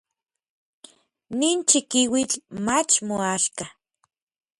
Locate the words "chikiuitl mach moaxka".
1.69-3.65